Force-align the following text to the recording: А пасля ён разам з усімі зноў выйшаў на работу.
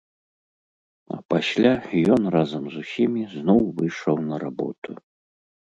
А 1.15 1.19
пасля 1.33 1.73
ён 2.17 2.21
разам 2.37 2.63
з 2.77 2.83
усімі 2.85 3.21
зноў 3.39 3.61
выйшаў 3.79 4.15
на 4.33 4.45
работу. 4.47 4.91